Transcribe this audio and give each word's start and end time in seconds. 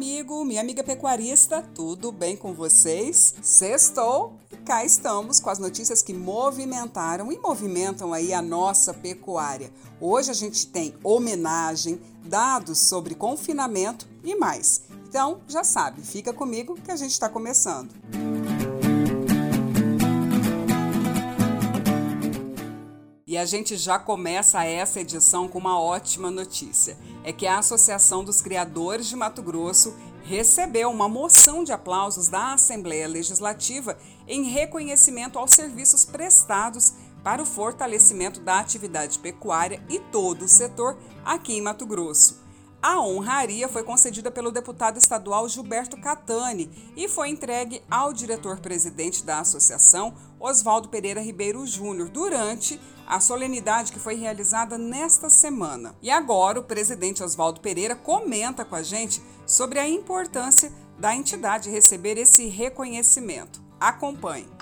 minha 0.00 0.62
amiga 0.62 0.82
pecuarista, 0.82 1.62
tudo 1.74 2.10
bem 2.10 2.34
com 2.34 2.54
vocês? 2.54 3.34
Sextou 3.42 4.32
e 4.50 4.56
cá 4.56 4.82
estamos 4.82 5.38
com 5.38 5.50
as 5.50 5.58
notícias 5.58 6.02
que 6.02 6.14
movimentaram 6.14 7.30
e 7.30 7.38
movimentam 7.38 8.14
aí 8.14 8.32
a 8.32 8.40
nossa 8.40 8.94
pecuária. 8.94 9.70
Hoje 10.00 10.30
a 10.30 10.34
gente 10.34 10.66
tem 10.68 10.94
homenagem, 11.04 12.00
dados 12.24 12.78
sobre 12.78 13.14
confinamento 13.14 14.08
e 14.24 14.34
mais. 14.34 14.82
Então, 15.06 15.42
já 15.46 15.62
sabe, 15.62 16.00
fica 16.00 16.32
comigo 16.32 16.76
que 16.76 16.90
a 16.90 16.96
gente 16.96 17.12
está 17.12 17.28
começando. 17.28 17.90
E 23.30 23.38
a 23.38 23.44
gente 23.44 23.76
já 23.76 23.96
começa 23.96 24.64
essa 24.64 24.98
edição 24.98 25.46
com 25.46 25.56
uma 25.56 25.80
ótima 25.80 26.32
notícia. 26.32 26.98
É 27.22 27.32
que 27.32 27.46
a 27.46 27.58
Associação 27.58 28.24
dos 28.24 28.40
Criadores 28.40 29.06
de 29.06 29.14
Mato 29.14 29.40
Grosso 29.40 29.94
recebeu 30.24 30.90
uma 30.90 31.08
moção 31.08 31.62
de 31.62 31.70
aplausos 31.70 32.26
da 32.26 32.54
Assembleia 32.54 33.06
Legislativa 33.06 33.96
em 34.26 34.50
reconhecimento 34.50 35.38
aos 35.38 35.52
serviços 35.52 36.04
prestados 36.04 36.94
para 37.22 37.40
o 37.40 37.46
fortalecimento 37.46 38.40
da 38.40 38.58
atividade 38.58 39.20
pecuária 39.20 39.80
e 39.88 40.00
todo 40.00 40.46
o 40.46 40.48
setor 40.48 40.98
aqui 41.24 41.52
em 41.52 41.62
Mato 41.62 41.86
Grosso. 41.86 42.49
A 42.82 42.98
honraria 42.98 43.68
foi 43.68 43.82
concedida 43.82 44.30
pelo 44.30 44.50
deputado 44.50 44.96
estadual 44.96 45.46
Gilberto 45.46 46.00
Catani 46.00 46.70
e 46.96 47.08
foi 47.08 47.28
entregue 47.28 47.82
ao 47.90 48.10
diretor-presidente 48.10 49.22
da 49.22 49.40
associação, 49.40 50.14
Oswaldo 50.38 50.88
Pereira 50.88 51.20
Ribeiro 51.20 51.66
Júnior, 51.66 52.08
durante 52.08 52.80
a 53.06 53.20
solenidade 53.20 53.92
que 53.92 53.98
foi 53.98 54.14
realizada 54.14 54.78
nesta 54.78 55.28
semana. 55.28 55.94
E 56.00 56.10
agora 56.10 56.58
o 56.58 56.64
presidente 56.64 57.22
Oswaldo 57.22 57.60
Pereira 57.60 57.94
comenta 57.94 58.64
com 58.64 58.74
a 58.74 58.82
gente 58.82 59.22
sobre 59.46 59.78
a 59.78 59.86
importância 59.86 60.72
da 60.98 61.14
entidade 61.14 61.68
receber 61.68 62.16
esse 62.16 62.46
reconhecimento. 62.46 63.60
Acompanhe. 63.78 64.59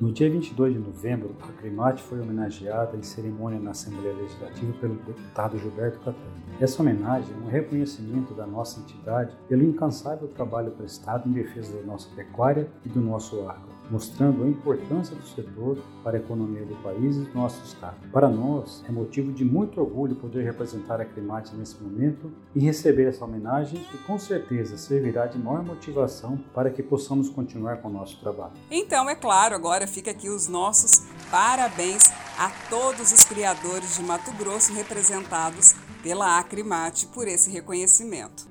No 0.00 0.10
dia 0.10 0.30
22 0.30 0.72
de 0.72 0.78
novembro, 0.78 1.36
a 1.42 1.52
Crimate 1.60 2.02
foi 2.02 2.22
homenageada 2.22 2.96
em 2.96 3.02
cerimônia 3.02 3.60
na 3.60 3.72
Assembleia 3.72 4.16
Legislativa 4.16 4.72
pelo 4.80 4.94
deputado 4.94 5.58
Gilberto 5.58 5.98
Catani. 5.98 6.40
Essa 6.58 6.80
homenagem 6.80 7.30
é 7.34 7.46
um 7.46 7.50
reconhecimento 7.50 8.32
da 8.32 8.46
nossa 8.46 8.80
entidade 8.80 9.36
pelo 9.46 9.62
incansável 9.62 10.26
trabalho 10.28 10.70
prestado 10.70 11.28
em 11.28 11.32
defesa 11.32 11.76
da 11.76 11.82
nossa 11.82 12.08
pecuária 12.16 12.66
e 12.82 12.88
do 12.88 12.98
nosso 12.98 13.46
agro 13.46 13.80
mostrando 13.90 14.44
a 14.44 14.48
importância 14.48 15.16
do 15.16 15.26
setor 15.26 15.78
para 16.04 16.16
a 16.16 16.20
economia 16.20 16.64
do 16.64 16.76
país 16.76 17.16
e 17.16 17.20
do 17.20 17.34
nosso 17.34 17.62
estado. 17.64 17.96
Para 18.12 18.28
nós, 18.28 18.84
é 18.88 18.92
motivo 18.92 19.32
de 19.32 19.44
muito 19.44 19.80
orgulho 19.80 20.14
poder 20.14 20.44
representar 20.44 21.00
a 21.00 21.04
Climate 21.04 21.54
nesse 21.56 21.82
momento 21.82 22.32
e 22.54 22.60
receber 22.60 23.08
essa 23.08 23.24
homenagem 23.24 23.84
e 23.92 23.98
com 23.98 24.18
certeza 24.18 24.78
servirá 24.78 25.26
de 25.26 25.38
maior 25.38 25.64
motivação 25.64 26.38
para 26.54 26.70
que 26.70 26.82
possamos 26.82 27.28
continuar 27.28 27.78
com 27.78 27.88
o 27.88 27.92
nosso 27.92 28.20
trabalho. 28.20 28.52
Então, 28.70 29.10
é 29.10 29.14
claro, 29.14 29.54
agora 29.54 29.86
fica 29.90 30.12
aqui 30.12 30.30
os 30.30 30.46
nossos 30.46 31.02
parabéns 31.30 32.04
a 32.38 32.50
todos 32.70 33.12
os 33.12 33.24
criadores 33.24 33.96
de 33.96 34.02
Mato 34.02 34.32
Grosso 34.32 34.72
representados 34.72 35.74
pela 36.02 36.38
Acrimate 36.38 37.06
por 37.06 37.28
esse 37.28 37.50
reconhecimento. 37.50 38.48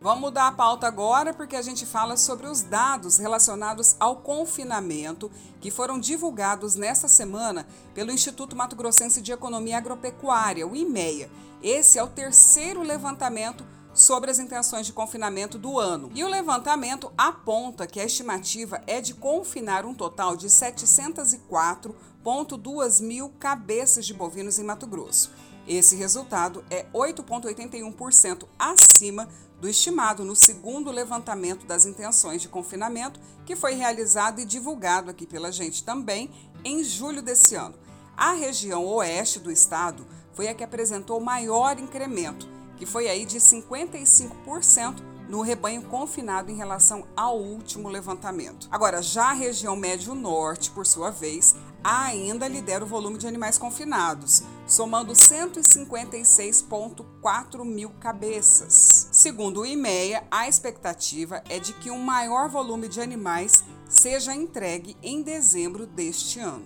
Vamos 0.00 0.20
mudar 0.20 0.46
a 0.46 0.52
pauta 0.52 0.86
agora 0.86 1.34
porque 1.34 1.56
a 1.56 1.62
gente 1.62 1.84
fala 1.84 2.16
sobre 2.16 2.46
os 2.46 2.62
dados 2.62 3.18
relacionados 3.18 3.96
ao 3.98 4.16
confinamento 4.16 5.30
que 5.60 5.70
foram 5.70 5.98
divulgados 5.98 6.76
nesta 6.76 7.08
semana 7.08 7.66
pelo 7.92 8.12
Instituto 8.12 8.54
Mato 8.54 8.76
Grossense 8.76 9.20
de 9.20 9.32
Economia 9.32 9.78
Agropecuária, 9.78 10.66
o 10.66 10.76
IMEA. 10.76 11.28
Esse 11.60 11.98
é 11.98 12.02
o 12.04 12.08
terceiro 12.08 12.82
levantamento 12.82 13.66
sobre 13.96 14.30
as 14.30 14.38
intenções 14.38 14.86
de 14.86 14.92
confinamento 14.92 15.58
do 15.58 15.80
ano. 15.80 16.12
E 16.14 16.22
o 16.22 16.28
levantamento 16.28 17.10
aponta 17.16 17.86
que 17.86 17.98
a 17.98 18.04
estimativa 18.04 18.82
é 18.86 19.00
de 19.00 19.14
confinar 19.14 19.86
um 19.86 19.94
total 19.94 20.36
de 20.36 20.48
704,2 20.48 23.02
mil 23.02 23.30
cabeças 23.40 24.04
de 24.04 24.12
bovinos 24.12 24.58
em 24.58 24.64
Mato 24.64 24.86
Grosso. 24.86 25.32
Esse 25.66 25.96
resultado 25.96 26.62
é 26.70 26.84
8,81% 26.94 28.46
acima 28.58 29.28
do 29.60 29.68
estimado 29.68 30.24
no 30.24 30.36
segundo 30.36 30.90
levantamento 30.90 31.66
das 31.66 31.86
intenções 31.86 32.42
de 32.42 32.48
confinamento, 32.48 33.18
que 33.44 33.56
foi 33.56 33.74
realizado 33.74 34.40
e 34.40 34.44
divulgado 34.44 35.10
aqui 35.10 35.26
pela 35.26 35.50
gente 35.50 35.82
também 35.82 36.30
em 36.62 36.84
julho 36.84 37.22
desse 37.22 37.54
ano. 37.54 37.74
A 38.16 38.32
região 38.32 38.86
oeste 38.86 39.40
do 39.40 39.50
estado 39.50 40.06
foi 40.34 40.48
a 40.48 40.54
que 40.54 40.62
apresentou 40.62 41.18
maior 41.20 41.78
incremento, 41.78 42.46
que 42.76 42.86
foi 42.86 43.08
aí 43.08 43.24
de 43.24 43.38
55% 43.38 45.02
no 45.28 45.42
rebanho 45.42 45.82
confinado 45.82 46.50
em 46.50 46.56
relação 46.56 47.06
ao 47.16 47.38
último 47.38 47.88
levantamento. 47.88 48.68
Agora, 48.70 49.02
já 49.02 49.30
a 49.30 49.32
região 49.32 49.74
médio-norte, 49.74 50.70
por 50.70 50.86
sua 50.86 51.10
vez, 51.10 51.56
ainda 51.82 52.46
lidera 52.48 52.84
o 52.84 52.86
volume 52.86 53.18
de 53.18 53.26
animais 53.26 53.58
confinados, 53.58 54.44
somando 54.66 55.12
156,4 55.12 57.64
mil 57.64 57.90
cabeças. 58.00 59.08
Segundo 59.12 59.60
o 59.60 59.66
IMEA, 59.66 60.24
a 60.30 60.48
expectativa 60.48 61.42
é 61.48 61.58
de 61.58 61.72
que 61.74 61.90
um 61.90 61.98
maior 61.98 62.48
volume 62.48 62.88
de 62.88 63.00
animais 63.00 63.64
seja 63.88 64.34
entregue 64.34 64.96
em 65.02 65.22
dezembro 65.22 65.86
deste 65.86 66.40
ano. 66.40 66.64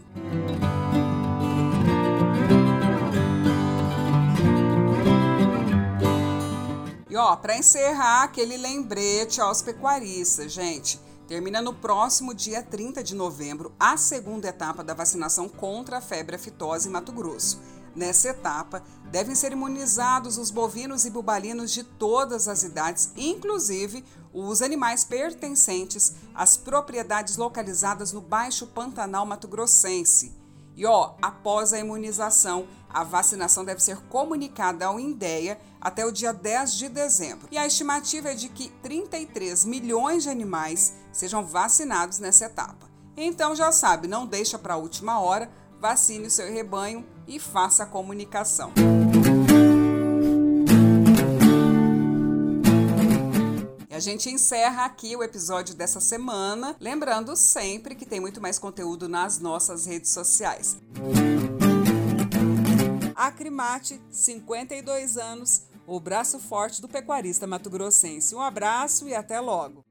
Ó, 7.20 7.36
para 7.36 7.56
encerrar, 7.56 8.25
aquele 8.25 8.56
lembrete 8.56 9.41
aos 9.41 9.62
pecuaristas, 9.62 10.53
gente. 10.53 10.98
Termina 11.28 11.62
no 11.62 11.72
próximo 11.72 12.34
dia 12.34 12.62
30 12.62 13.04
de 13.04 13.14
novembro 13.14 13.72
a 13.78 13.97
segunda 13.97 14.48
etapa 14.48 14.82
da 14.82 14.94
vacinação 14.94 15.48
contra 15.48 15.98
a 15.98 16.00
febre 16.00 16.36
aftosa 16.36 16.88
em 16.88 16.91
Mato 16.91 17.12
Grosso. 17.12 17.60
Nessa 17.94 18.30
etapa, 18.30 18.82
devem 19.10 19.34
ser 19.34 19.53
imunizados 19.53 20.38
os 20.38 20.50
bovinos 20.50 21.04
e 21.04 21.10
bubalinos 21.10 21.70
de 21.72 21.84
todas 21.84 22.48
as 22.48 22.62
idades, 22.62 23.12
inclusive 23.16 24.04
os 24.32 24.62
animais 24.62 25.04
pertencentes 25.04 26.14
às 26.34 26.56
propriedades 26.56 27.36
localizadas 27.36 28.12
no 28.12 28.20
Baixo 28.20 28.66
Pantanal 28.66 29.26
Mato 29.26 29.47
Grossense. 29.47 30.39
E 30.76 30.86
ó, 30.86 31.14
após 31.20 31.72
a 31.72 31.78
imunização, 31.78 32.66
a 32.88 33.04
vacinação 33.04 33.64
deve 33.64 33.81
ser 33.81 33.98
comunicada 34.08 34.86
ao 34.86 34.98
INDEA 34.98 35.58
até 35.81 36.04
o 36.04 36.12
dia 36.12 36.32
10 36.32 36.75
de 36.75 36.88
dezembro. 36.88 37.48
E 37.50 37.58
a 37.58 37.66
estimativa 37.66 38.31
é 38.31 38.34
de 38.34 38.48
que 38.48 38.69
33 38.82 39.64
milhões 39.64 40.25
de 40.25 40.28
animais 40.28 40.94
sejam 41.12 41.44
vacinados 41.44 42.19
nessa 42.19 42.47
etapa. 42.47 42.91
Então 43.16 43.54
já 43.54 43.70
sabe, 43.72 44.09
não 44.09 44.26
deixa 44.26 44.59
para 44.59 44.75
a 44.75 44.78
última 44.78 45.20
hora, 45.20 45.50
vacine 45.78 46.26
o 46.26 46.30
seu 46.30 46.50
rebanho 46.50 47.06
e 47.26 47.38
faça 47.38 47.84
a 47.84 47.86
comunicação. 47.86 48.72
Gente 54.00 54.28
encerra 54.30 54.84
aqui 54.84 55.14
o 55.14 55.22
episódio 55.22 55.74
dessa 55.74 56.00
semana, 56.00 56.74
lembrando 56.80 57.36
sempre 57.36 57.94
que 57.94 58.06
tem 58.06 58.20
muito 58.20 58.40
mais 58.40 58.58
conteúdo 58.58 59.08
nas 59.08 59.38
nossas 59.38 59.86
redes 59.86 60.10
sociais. 60.10 60.76
Acrimate, 63.14 64.00
52 64.10 65.16
anos, 65.16 65.62
o 65.86 66.00
braço 66.00 66.38
forte 66.38 66.80
do 66.80 66.88
pecuarista 66.88 67.46
mato-grossense. 67.46 68.34
Um 68.34 68.40
abraço 68.40 69.06
e 69.08 69.14
até 69.14 69.38
logo! 69.40 69.84